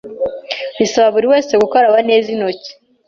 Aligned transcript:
risaba 0.77 1.07
buri 1.15 1.27
wese 1.31 1.51
gukaraba 1.61 1.97
neza 2.09 2.27
intoki 2.33 2.69